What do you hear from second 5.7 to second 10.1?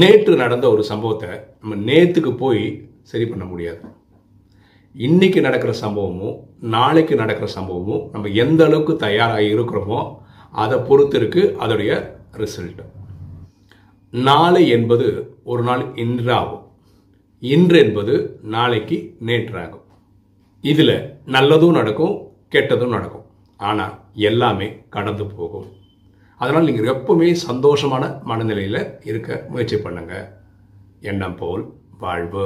சம்பவமும் நாளைக்கு நடக்கிற சம்பவமும் நம்ம எந்த அளவுக்கு தயாராக இருக்கிறோமோ